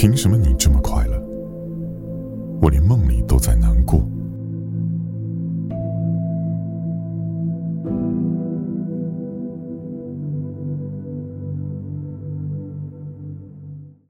[0.00, 1.22] 凭什么你这么快乐？
[2.62, 4.00] 我连梦里都在难过。